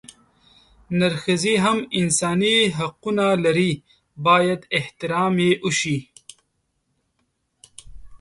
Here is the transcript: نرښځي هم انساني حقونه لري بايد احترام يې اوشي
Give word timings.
نرښځي 0.99 1.55
هم 1.65 1.77
انساني 1.99 2.55
حقونه 2.77 3.25
لري 3.43 3.71
بايد 4.25 4.61
احترام 4.77 5.35
يې 5.45 5.51
اوشي 5.63 5.97